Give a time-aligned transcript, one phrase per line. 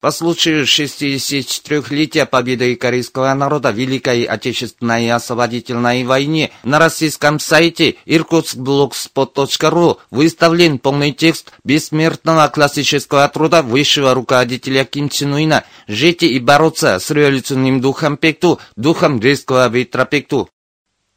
[0.00, 9.98] По случаю 64-летия победы корейского народа в Великой Отечественной освободительной войне на российском сайте irkutskblogspot.ru
[10.10, 17.10] выставлен полный текст бессмертного классического труда высшего руководителя Ким Чен Уина «Жить и бороться с
[17.10, 20.48] революционным духом Пекту, духом резкого ветра Пекту».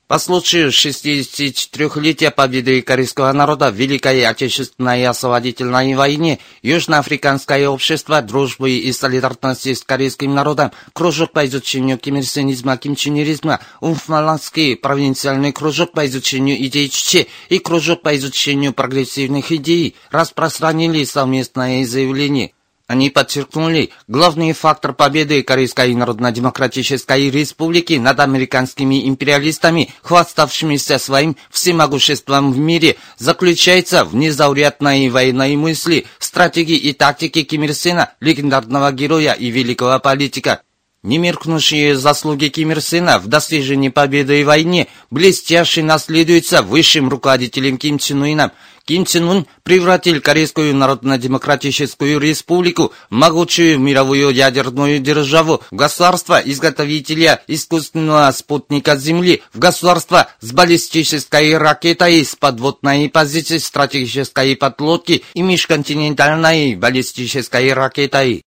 [0.08, 8.92] По случаю 64-летия победы корейского народа в Великой Отечественной освободительной войне Южноафриканское общество дружбы и
[8.92, 16.90] солидарности с корейским народом, кружок по изучению кимирсенизма, кимчинеризма, Умфмаланский провинциальный кружок по изучению идей
[16.90, 22.52] Чуче и кружок по изучению прогрессивных идей распространили совместное заявление–
[22.86, 32.58] они подчеркнули, главный фактор победы Корейской Народно-Демократической Республики над американскими империалистами, хваставшимися своим всемогуществом в
[32.58, 39.50] мире, заключается в незаурядной военной мысли, стратегии и тактике Ким Ир Сена, легендарного героя и
[39.50, 40.61] великого политика.
[41.04, 47.98] Немеркнущие заслуги Ким Ир Сена в достижении победы в войне блестяще наследуются высшим руководителем Ким
[47.98, 48.52] Чен Ыном–
[48.86, 58.30] Ким Чен Ун превратил Корейскую Народно-Демократическую Республику в могучую мировую ядерную державу, в государство-изготовителя искусственного
[58.32, 67.71] спутника Земли, в государство с баллистической ракетой, с подводной позицией стратегической подлодки и межконтинентальной баллистической
[67.71, 68.44] ракетой.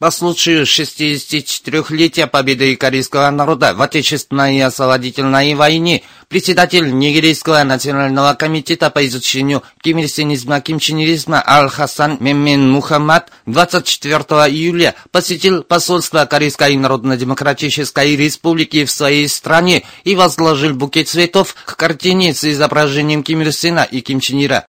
[0.00, 6.04] По случаю 64-летия победы корейского народа в Отечественной освободительной войне.
[6.26, 14.16] Председатель Нигерийского национального комитета по изучению кимирсинизма, кимчинеризма Аль-Хасан Меммен Мухаммад 24
[14.48, 22.32] июля посетил посольство Корейской Народно-Демократической Республики в своей стране и возложил букет цветов к картине
[22.32, 24.64] с изображением Ким Ир Сена и Ким Чен Ира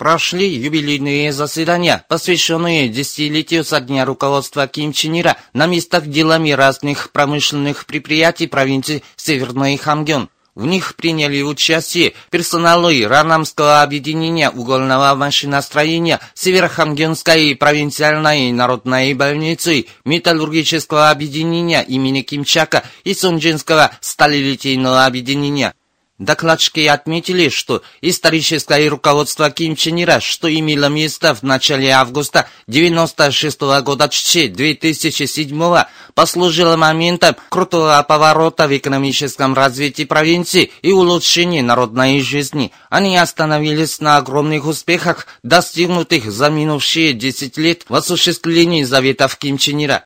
[0.00, 7.12] прошли юбилейные заседания, посвященные десятилетию со дня руководства Ким Чен Ира на местах делами разных
[7.12, 10.30] промышленных предприятий провинции Северный Хамгён.
[10.54, 21.82] В них приняли участие персоналы Ранамского объединения угольного машиностроения, Северохамгенской провинциальной народной больницы, металлургического объединения
[21.82, 25.74] имени Кимчака и Сунджинского сталелитейного объединения.
[26.20, 33.62] Докладчики отметили, что историческое руководство Ким Чен Ира, что имело место в начале августа 96
[33.62, 42.70] -го года 2007 послужило моментом крутого поворота в экономическом развитии провинции и улучшении народной жизни.
[42.90, 49.82] Они остановились на огромных успехах, достигнутых за минувшие 10 лет в осуществлении заветов Ким Чен
[49.82, 50.04] Ира.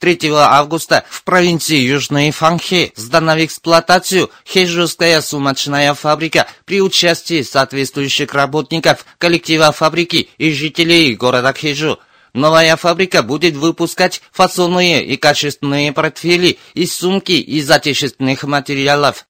[0.00, 8.32] 3 августа в провинции Южной Фанхе сдана в эксплуатацию Хежуская сумочная фабрика при участии соответствующих
[8.32, 11.98] работников коллектива фабрики и жителей города Хежу.
[12.32, 19.26] Новая фабрика будет выпускать фасонные и качественные портфели и сумки из отечественных материалов.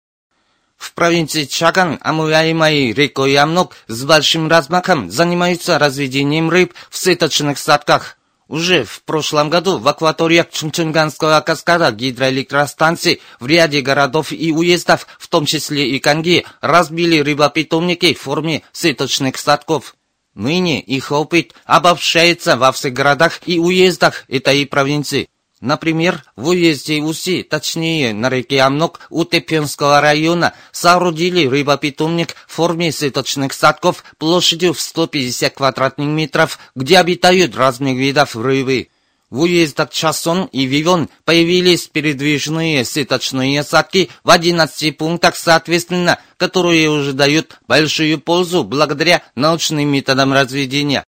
[0.77, 8.20] В провинции Чаган, омываемой рекой Амнок, с большим размахом занимаются разведением рыб в сеточных садках.
[8.51, 15.29] Уже в прошлом году в акваториях Чунчунганского каскада гидроэлектростанции в ряде городов и уездов, в
[15.29, 19.95] том числе и Канги, разбили рыбопитомники в форме сеточных садков.
[20.35, 25.29] Ныне их опыт обобщается во всех городах и уездах этой провинции.
[25.61, 33.53] Например, в уезде Уси, точнее на реке Амнок Утепенского района, соорудили рыбопитомник в форме сеточных
[33.53, 38.89] садков площадью в 150 квадратных метров, где обитают разных видов рыбы.
[39.29, 47.13] В уездах Часон и Вивон появились передвижные сеточные садки в 11 пунктах соответственно, которые уже
[47.13, 51.05] дают большую пользу благодаря научным методам разведения.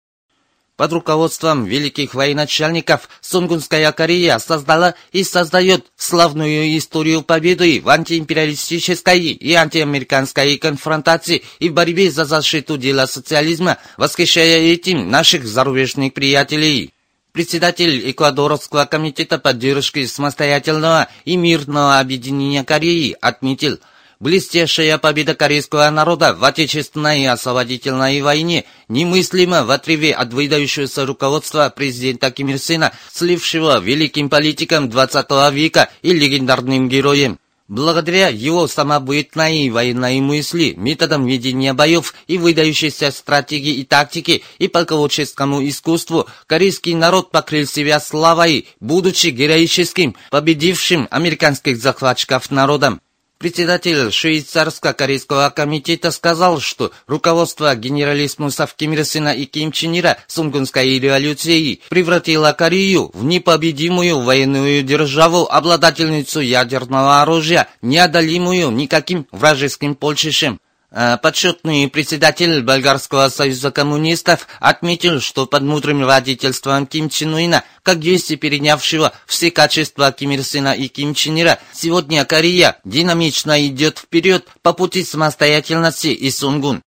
[0.80, 9.52] Под руководством великих военачальников Сунгунская Корея создала и создает славную историю победы в антиимпериалистической и
[9.52, 16.94] антиамериканской конфронтации и борьбе за защиту дела социализма, восхищая этим наших зарубежных приятелей.
[17.32, 23.80] Председатель Эквадорского комитета поддержки самостоятельного и мирного объединения Кореи отметил–
[24.20, 32.30] Блестящая победа корейского народа в Отечественной освободительной войне немыслима в отрыве от выдающегося руководства президента
[32.30, 37.38] Ким Ир Сена, слившего великим политиком 20 века и легендарным героем.
[37.66, 45.66] Благодаря его самобытной военной мысли, методам ведения боев и выдающейся стратегии и тактики и полководческому
[45.66, 53.00] искусству, корейский народ покрыл себя славой, будучи героическим, победившим американских захватчиков народом.
[53.40, 60.98] Председатель швейцарско-корейского комитета сказал, что руководство генералиссимусов Ким Ир Сена и Ким Чен Ира Сунгунской
[60.98, 70.60] революции превратило Корею в непобедимую военную державу, обладательницу ядерного оружия, неодолимую никаким вражеским полчищем.
[70.92, 78.00] Э, Подсчетный председатель Болгарского союза коммунистов отметил, что под мудрым водительством Ким Чен Уина, как
[78.00, 83.98] действие перенявшего все качества Ким Ир Сена и Ким Чен Ира, сегодня Корея динамично идет
[83.98, 86.82] вперед по пути самостоятельности и Сунгун.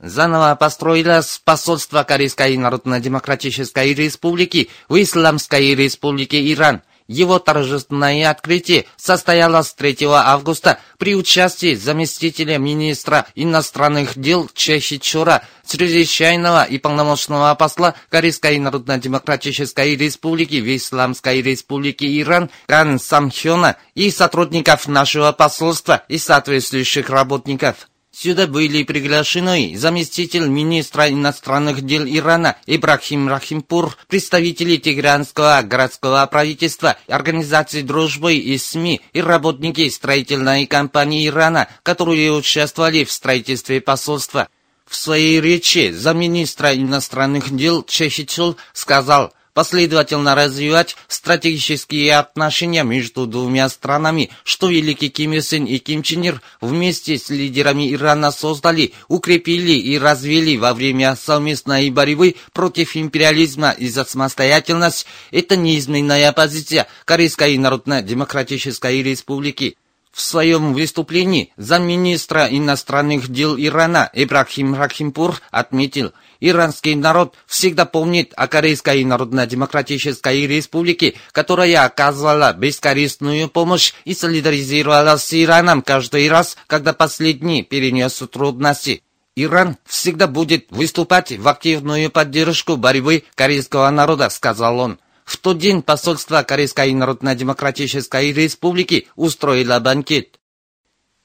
[0.00, 6.82] Заново построилось посольство Корейской Народно-Демократической Республики в Исламской Республике Иран.
[7.08, 16.64] Его торжественное открытие состоялось 3 августа при участии заместителя министра иностранных дел Чехи Чора, чрезвычайного
[16.64, 25.32] и полномочного посла Корейской Народно-Демократической Республики в Исламской Республике Иран Кан Самхёна и сотрудников нашего
[25.32, 27.88] посольства и соответствующих работников.
[28.20, 37.82] Сюда были приглашены заместитель министра иностранных дел Ирана Ибрахим Рахимпур, представители Тегеранского городского правительства, организации
[37.82, 44.48] дружбы и СМИ и работники строительной компании Ирана, которые участвовали в строительстве посольства.
[44.84, 54.30] В своей речи замминистра иностранных дел Чехичул сказал, последовательно развивать стратегические отношения между двумя странами,
[54.44, 59.72] что великий Ким Ир Сен и Ким Чен Ир вместе с лидерами Ирана создали, укрепили
[59.72, 65.06] и развили во время совместной борьбы против империализма и за самостоятельность.
[65.32, 69.76] Это неизменная позиция Корейской Народно-Демократической Республики.
[70.12, 78.46] В своем выступлении замминистра иностранных дел Ирана Ибрахим Рахимпур отметил– Иранский народ всегда помнит о
[78.46, 87.62] Корейской Народно-Демократической Республике, которая оказывала бескорыстную помощь и солидаризировалась с Ираном каждый раз, когда последний
[87.62, 89.02] перенес трудности.
[89.34, 94.98] Иран всегда будет выступать в активную поддержку борьбы корейского народа, сказал он.
[95.28, 100.38] В тот день посольство Корейской Народно-Демократической Республики устроило банкет.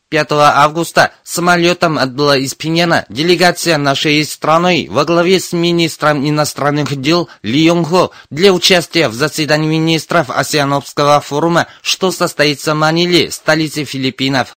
[0.10, 7.30] 5 августа самолетом отбыла из Пиняна делегация нашей страны во главе с министром иностранных дел
[7.44, 14.54] Ли Йонг для участия в заседании министров Осиановского форума, что состоится в Маниле, столице Филиппинов.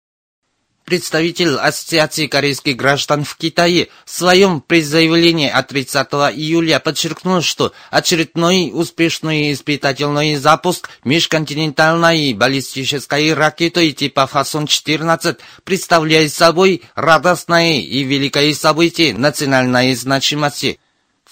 [0.85, 8.69] Представитель Ассоциации корейских граждан в Китае в своем предзаявлении от 30 июля подчеркнул, что очередной
[8.71, 19.95] успешный испытательный запуск межконтинентальной баллистической ракеты типа Фасон-14 представляет собой радостное и великое событие национальной
[19.95, 20.79] значимости.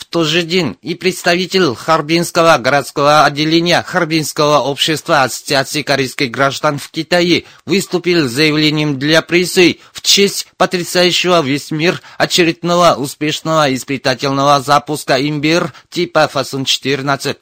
[0.03, 6.91] В тот же день и представитель Харбинского городского отделения Харбинского общества Ассоциации корейских граждан в
[6.91, 15.15] Китае выступил с заявлением для прессы в честь потрясающего весь мир очередного успешного испытательного запуска
[15.25, 17.38] имбир типа Фасон-14.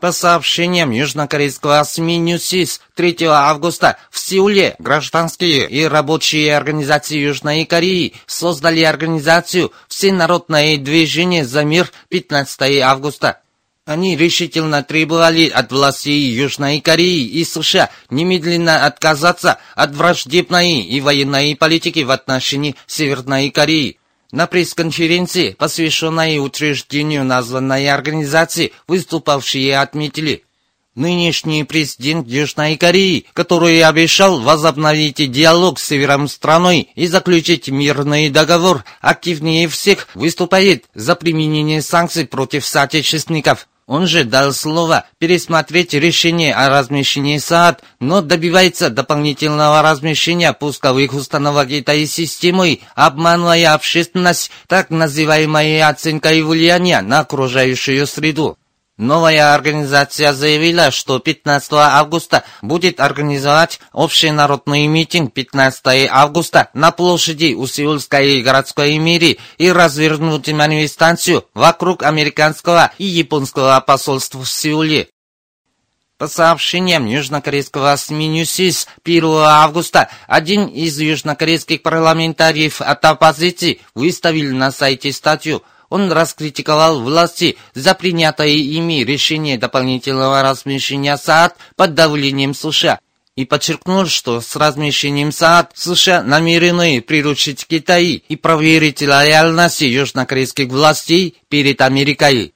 [0.00, 8.14] По сообщениям южнокорейского СМИ Ньюсис 3 августа в Сеуле гражданские и рабочие организации Южной Кореи
[8.24, 13.40] создали организацию «Всенародное движение за мир» 15 августа.
[13.84, 21.54] Они решительно требовали от властей Южной Кореи и США немедленно отказаться от враждебной и военной
[21.56, 23.99] политики в отношении Северной Кореи.
[24.32, 30.44] На пресс-конференции, посвященной утверждению названной организации, выступавшие отметили,
[30.96, 38.84] Нынешний президент Южной Кореи, который обещал возобновить диалог с севером страной и заключить мирный договор,
[39.00, 43.68] активнее всех выступает за применение санкций против соотечественников.
[43.90, 51.72] Он же дал слово пересмотреть решение о размещении СААД, но добивается дополнительного размещения пусковых установок
[51.72, 58.56] этой системой, обманывая общественность так называемой оценкой влияния на окружающую среду.
[59.00, 67.66] Новая организация заявила, что 15 августа будет организовать общенародный митинг 15 августа на площади у
[67.66, 75.08] Сеульской городской мэрии и развернуть манифестацию вокруг американского и японского посольств в Сеуле.
[76.18, 84.70] По сообщениям южнокорейского СМИ Ньюсис, 1 августа один из южнокорейских парламентариев от оппозиции выставил на
[84.70, 92.98] сайте статью он раскритиковал власти за принятое ими решение дополнительного размещения СААД под давлением США.
[93.36, 101.36] и подчеркнул, что с размещением СААД США намерены приручить Китай и проверить лояльность южнокорейских властей
[101.48, 102.52] перед Америкой.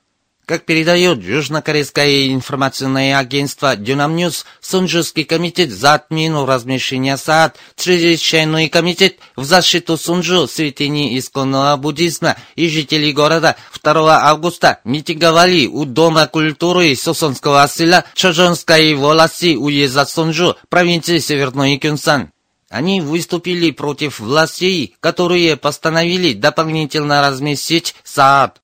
[0.46, 9.16] Как передает южнокорейское информационное агентство Дюнам Ньюс, Сунжский комитет за отмену размещения СААД, чрезвычайный комитет
[9.36, 16.94] в защиту Сунжу, святыни исконного буддизма и жителей города 2 августа митинговали у Дома культуры
[16.94, 22.32] Сосонского села Чожонской волости уезда Сунжу, провинции Северной Кюнсан.
[22.68, 28.60] Они выступили против властей, которые постановили дополнительно разместить СААД.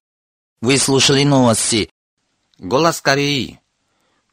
[0.62, 1.88] Вы слушали новости.
[2.58, 3.60] Голос Кореи.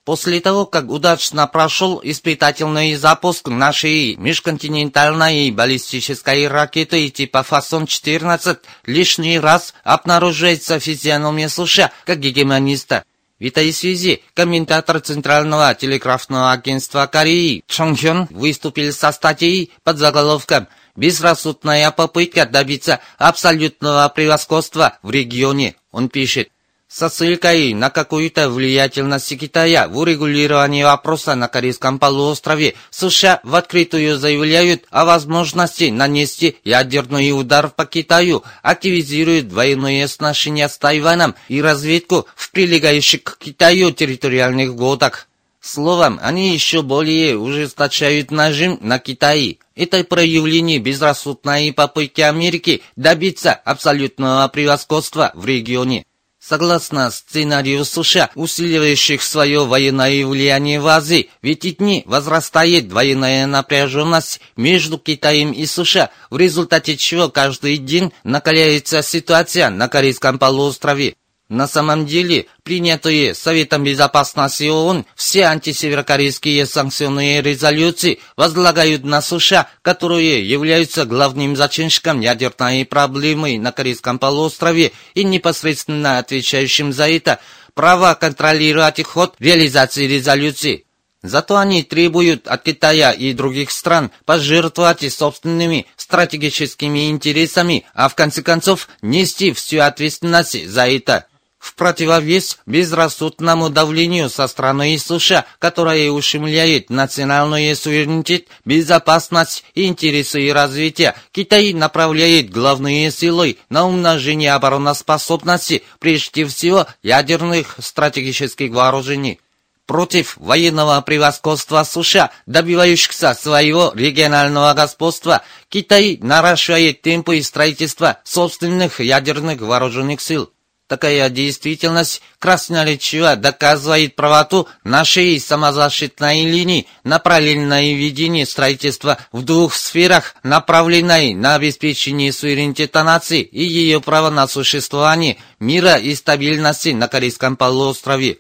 [0.03, 9.73] После того, как удачно прошел испытательный запуск нашей межконтинентальной баллистической ракеты типа Фасон-14, лишний раз
[9.85, 13.05] обнаруживается физиономия США как гегемониста.
[13.39, 20.67] В этой связи комментатор Центрального телеграфного агентства Кореи Чон Хён выступил со статьей под заголовком
[20.97, 25.75] «Безрассудная попытка добиться абсолютного превосходства в регионе».
[25.97, 26.49] Он пишет,
[26.87, 34.19] со ссылкой на какую-то влиятельность Китая в урегулировании вопроса на Корейском полуострове, США в открытую
[34.19, 42.27] заявляют о возможности нанести ядерный удар по Китаю, активизируют военные отношения с Тайваном и разведку
[42.35, 45.26] в прилегающих к Китаю территориальных водах.
[45.67, 49.59] Словом, они еще более ужесточают нажим на Китай.
[49.75, 56.05] Это проявление безрассудной попытки Америки добиться абсолютного превосходства в регионе.
[56.39, 64.39] Согласно сценарию США, усиливающих свое военное влияние в Азии, в эти дни возрастает военная напряженность
[64.55, 71.15] между Китаем и США, в результате чего каждый день накаляется ситуация на Корейском полуострове.
[71.49, 80.47] На самом деле, принятые Советом Безопасности ООН все антисеверокорейские санкционные резолюции возлагают на США, которые
[80.47, 87.39] являются главным зачинщиком ядерной проблемы на Корейском полуострове и непосредственно отвечающим за это,
[87.73, 90.85] право контролировать ход реализации резолюций.
[91.23, 98.41] Зато они требуют от Китая и других стран пожертвовать собственными стратегическими интересами, а в конце
[98.41, 101.25] концов нести всю ответственность за это
[101.59, 111.15] в противовес безрассудному давлению со стороны США, которое ущемляет национальный суверенитет, безопасность, интересы и развитие,
[111.31, 119.39] Китай направляет главные силы на умножение обороноспособности, прежде всего ядерных стратегических вооружений
[119.87, 130.21] против военного превосходства США, добивающихся своего регионального господства, Китай наращивает темпы строительства собственных ядерных вооруженных
[130.21, 130.51] сил.
[130.87, 140.35] Такая действительность красноречиво доказывает правоту нашей самозащитной линии на параллельное ведение строительства в двух сферах,
[140.43, 147.57] направленной на обеспечение суверенитета нации и ее права на существование, мира и стабильности на Корейском
[147.57, 148.37] полуострове.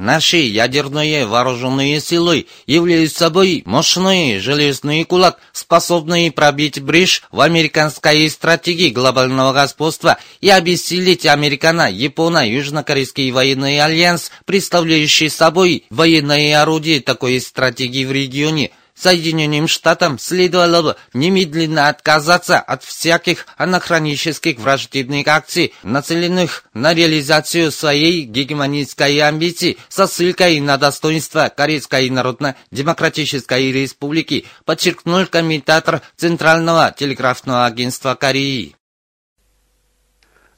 [0.00, 8.88] Наши ядерные вооруженные силы являются собой мощный железный кулак, способный пробить брешь в американской стратегии
[8.88, 18.70] глобального господства и обессилить американо-японо-южнокорейский военный альянс, представляющий собой военные орудия такой стратегии в регионе–
[19.00, 28.24] Соединенным Штатам следовало бы немедленно отказаться от всяких анахронических враждебных акций, нацеленных на реализацию своей
[28.24, 38.76] гегемонистской амбиции со ссылкой на достоинство Корейской Народно-Демократической Республики, подчеркнул комментатор Центрального телеграфного агентства Кореи.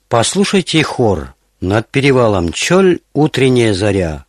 [0.08, 1.34] Послушайте хор.
[1.61, 4.26] Над перевалом Чоль утренняя заря.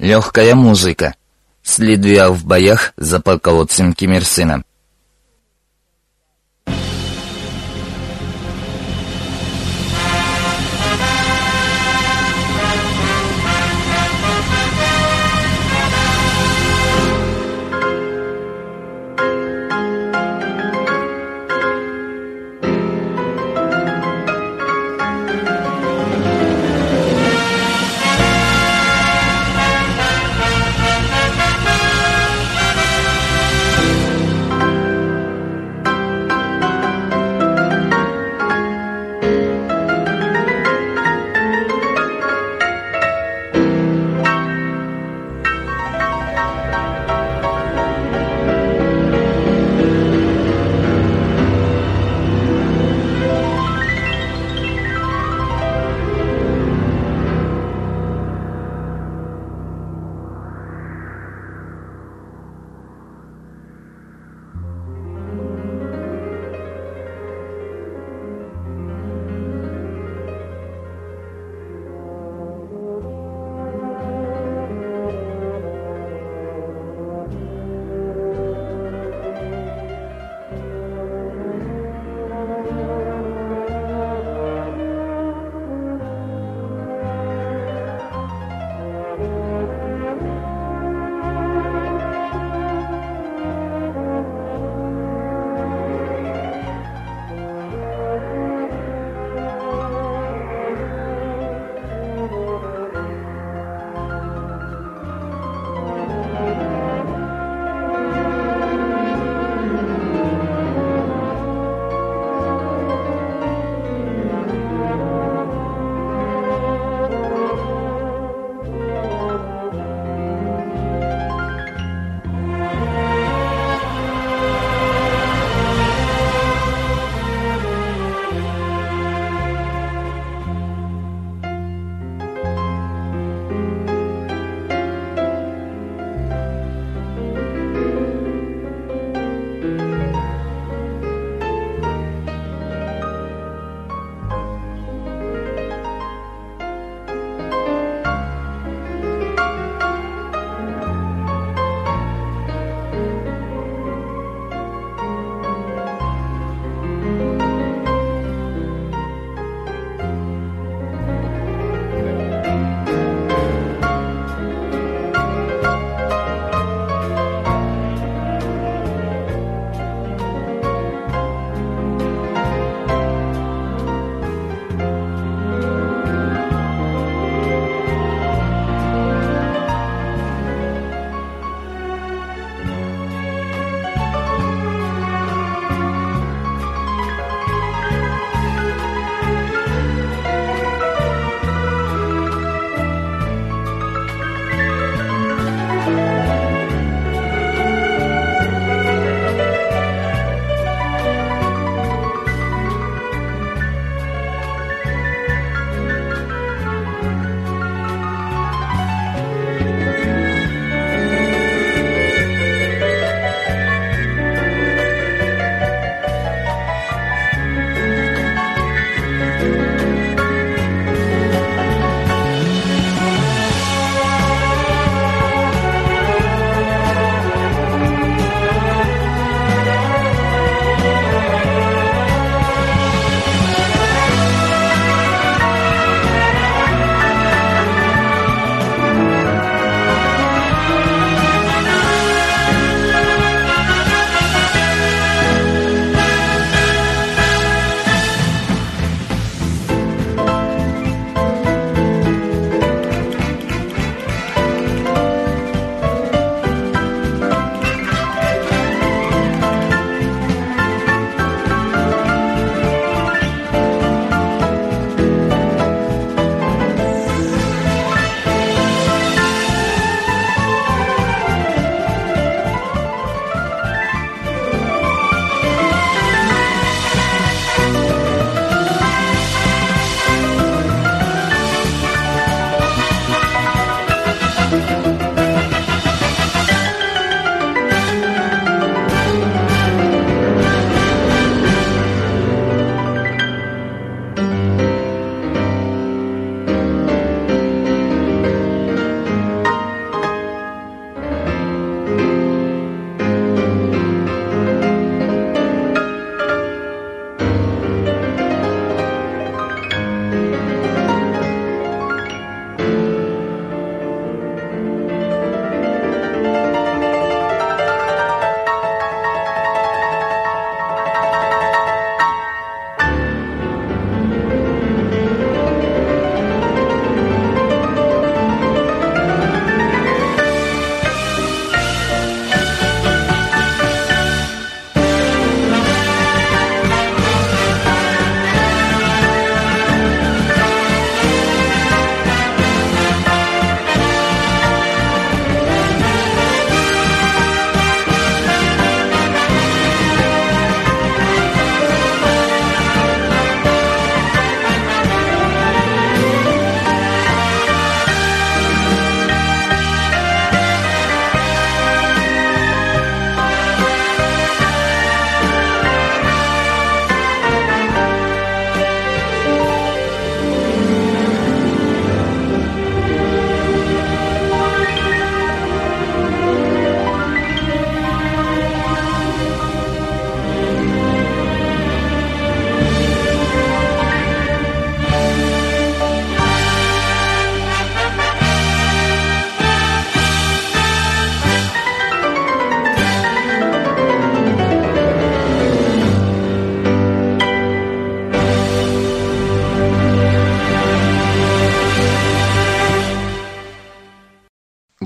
[0.00, 1.14] Легкая музыка.
[1.62, 4.12] Следуя в боях за полководцем Ким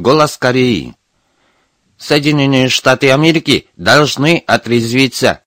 [0.04, 0.94] «Голос Кореи».
[1.96, 5.40] Соединенные Штаты Америки должны отрезвиться.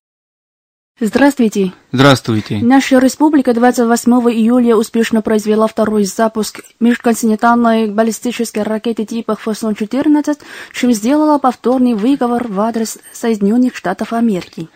[1.00, 1.74] Здравствуйте.
[1.92, 2.58] Здравствуйте.
[2.64, 10.40] Наша республика 28 июля успешно произвела второй запуск межконтинентальной баллистической ракеты типа Фосон-14,
[10.74, 14.70] чем сделала повторный выговор в адрес Соединенных Штатов Америки.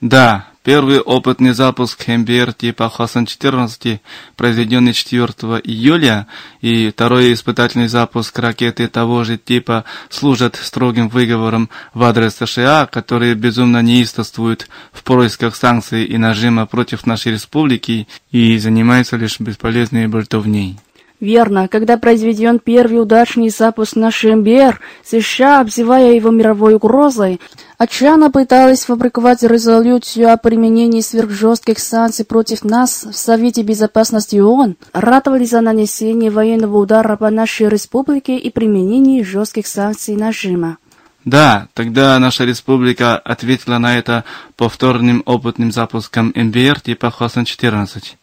[0.00, 4.00] Да, первый опытный запуск МБР типа Хосан-14,
[4.34, 5.22] произведенный 4
[5.62, 6.26] июля,
[6.60, 13.36] и второй испытательный запуск ракеты того же типа служат строгим выговором в адрес США, которые
[13.36, 20.80] безумно неистовствуют в поисках санкций и нажима против нашей республики и занимаются лишь бесполезной болтовней.
[21.18, 27.40] Верно, когда произведен первый удачный запуск на МБР, США, обзывая его мировой угрозой,
[27.78, 35.46] отчаянно пыталась фабриковать резолюцию о применении сверхжестких санкций против нас в Совете Безопасности ООН, ратовали
[35.46, 40.76] за нанесение военного удара по нашей республике и применение жестких санкций нажима.
[41.24, 44.24] Да, тогда наша республика ответила на это
[44.54, 48.16] повторным опытным запуском МБР типа Хосан-14.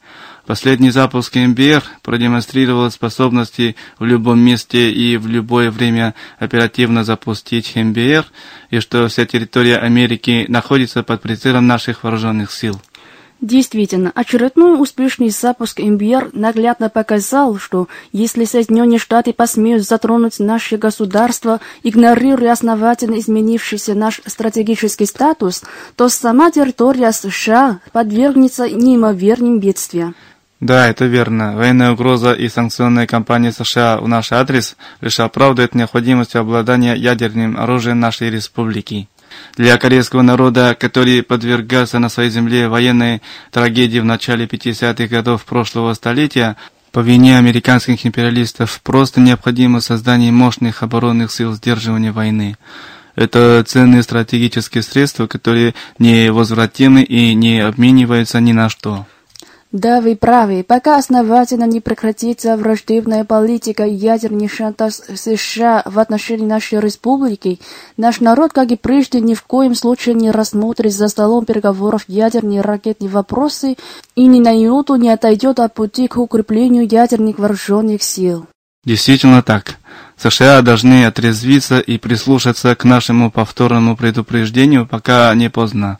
[0.45, 8.25] Последний запуск МБР продемонстрировал способности в любом месте и в любое время оперативно запустить МБР,
[8.69, 12.81] и что вся территория Америки находится под прицелом наших вооруженных сил.
[13.39, 21.59] Действительно, очередной успешный запуск МБР наглядно показал, что если Соединенные Штаты посмеют затронуть наше государство,
[21.83, 25.63] игнорируя основательно изменившийся наш стратегический статус,
[25.95, 30.15] то сама территория США подвергнется неимоверным бедствиям.
[30.63, 31.57] Да, это верно.
[31.57, 37.99] Военная угроза и санкционная кампания США в наш адрес лишь оправдывает необходимость обладания ядерным оружием
[37.99, 39.09] нашей республики.
[39.57, 43.21] Для корейского народа, который подвергался на своей земле военной
[43.51, 46.55] трагедии в начале 50-х годов прошлого столетия,
[46.93, 52.55] по вине американских империалистов просто необходимо создание мощных оборонных сил сдерживания войны.
[53.15, 59.05] Это ценные стратегические средства, которые невозвратимы и не обмениваются ни на что.
[59.73, 60.63] Да, вы правы.
[60.63, 67.59] Пока основательно не прекратится враждебная политика и ядерный шантаж США в отношении нашей республики,
[67.97, 72.61] наш народ, как и прежде, ни в коем случае не рассмотрит за столом переговоров ядерные
[72.61, 73.75] ракетные вопросы
[74.15, 78.45] и ни на минуту не отойдет от пути к укреплению ядерных вооруженных сил.
[78.85, 79.79] Действительно так.
[80.17, 85.97] США должны отрезвиться и прислушаться к нашему повторному предупреждению, пока не поздно.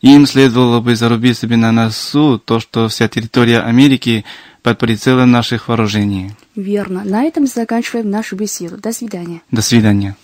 [0.00, 4.24] Им следовало бы зарубить себе на носу то, что вся территория Америки
[4.62, 6.32] под прицелом наших вооружений.
[6.56, 7.02] Верно.
[7.04, 8.78] На этом заканчиваем нашу беседу.
[8.78, 9.42] До свидания.
[9.50, 10.16] До свидания.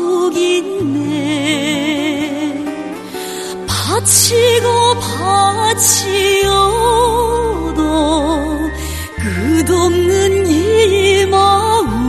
[0.00, 1.04] 자욱이네.
[3.66, 4.94] 바치고
[5.74, 6.60] 바치어도
[9.66, 12.00] 끝없는 이 마음.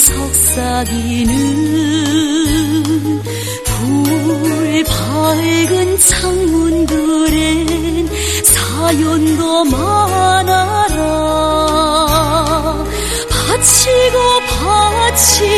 [0.09, 1.31] 속삭이는
[3.65, 7.69] 불 밝은 창문들엔
[8.43, 10.99] 사연도 많아라.
[13.29, 15.48] 바치고 바치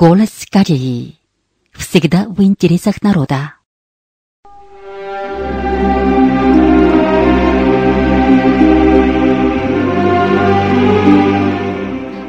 [0.00, 1.16] Голос Кореи.
[1.72, 3.54] Всегда в интересах народа.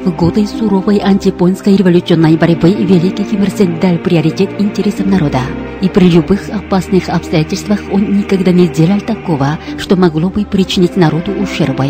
[0.04, 5.42] В годы суровой антипонской революционной борьбы Великий Ким Ир Сен дал приоритет интересам народа.
[5.80, 11.30] И при любых опасных обстоятельствах он никогда не делал такого, что могло бы причинить народу
[11.40, 11.86] ущербы.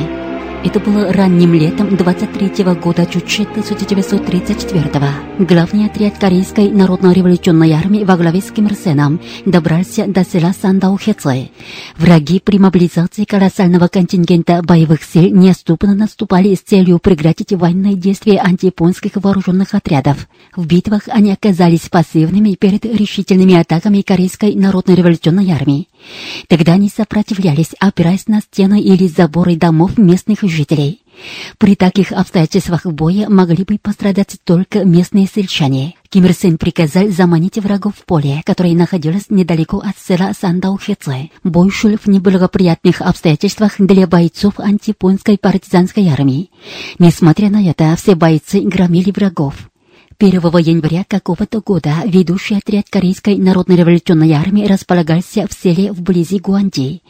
[0.63, 4.91] Это было ранним летом 23 года Чуче 1934
[5.39, 11.49] Главный отряд Корейской народно-революционной армии во главе с Ким Ир Сеном добрался до села Сандаухеце.
[11.97, 19.13] Враги при мобилизации колоссального контингента боевых сил неоступно наступали с целью прекратить военные действия антияпонских
[19.15, 20.29] вооруженных отрядов.
[20.55, 25.89] В битвах они оказались пассивными перед решительными атаками Корейской народно-революционной армии.
[26.49, 31.03] Тогда они сопротивлялись, опираясь на стены или заборы домов местных жителей.
[31.59, 35.95] При таких обстоятельствах боя могли бы пострадать только местные сельчане.
[36.09, 41.31] Ким Ир Сен приказал заманить врагов в поле, которое находилось недалеко от села Сандаухеце.
[41.45, 46.51] Бой шел в неблагоприятных обстоятельствах для бойцов антипонской партизанской армии.
[46.99, 49.70] Несмотря на это, все бойцы громили врагов.
[50.21, 57.01] 1 января какого-то года ведущий отряд Корейской народно-революционной армии располагался в селе вблизи Гуанди.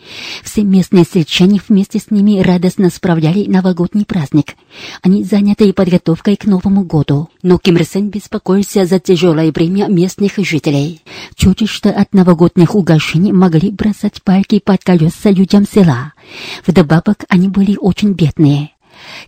[0.45, 4.55] Все местные сельчане вместе с ними радостно справляли новогодний праздник.
[5.03, 7.29] Они заняты подготовкой к Новому году.
[7.43, 11.03] Но Ким Ир Сен беспокоился за тяжелое бремя местных жителей.
[11.35, 16.13] Чуть что от новогодних угощений могли бросать пальки под колеса людям села.
[16.65, 18.71] Вдобавок они были очень бедные.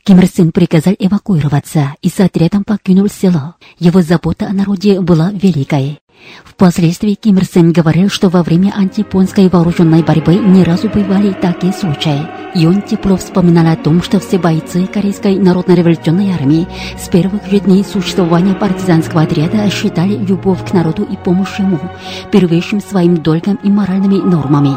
[0.05, 3.55] Ким Ир Сен приказал эвакуироваться и с отрядом покинул село.
[3.79, 5.99] Его забота о народе была великой.
[6.45, 11.73] Впоследствии Ким Ир Сен говорил, что во время антипонской вооруженной борьбы ни разу бывали такие
[11.73, 12.27] случаи.
[12.55, 16.69] И он тепло вспоминал о том, что все бойцы Корейской народно-революционной армии
[16.99, 21.81] с первых же дней существования партизанского отряда считали любовь к народу и помощь ему
[22.31, 24.77] первейшим своим долгом и моральными нормами.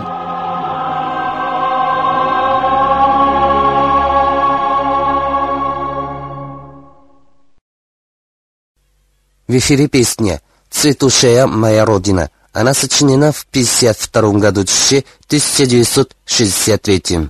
[9.47, 10.41] В эфире песня
[10.71, 12.31] «Цветущая моя родина».
[12.51, 17.29] Она сочинена в 1952 году, 1963.